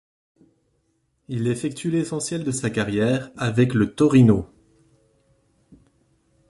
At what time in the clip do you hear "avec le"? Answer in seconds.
3.37-3.93